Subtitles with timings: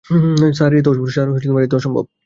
[0.53, 1.75] Sir, এ তো
[1.75, 2.05] অসম্ভব।